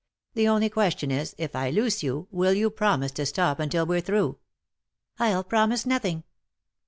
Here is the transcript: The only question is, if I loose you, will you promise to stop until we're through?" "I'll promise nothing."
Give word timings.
The 0.33 0.47
only 0.47 0.67
question 0.67 1.11
is, 1.11 1.35
if 1.37 1.55
I 1.55 1.69
loose 1.69 2.01
you, 2.01 2.27
will 2.31 2.53
you 2.55 2.71
promise 2.71 3.11
to 3.11 3.25
stop 3.27 3.59
until 3.59 3.85
we're 3.85 4.01
through?" 4.01 4.39
"I'll 5.19 5.43
promise 5.43 5.85
nothing." 5.85 6.23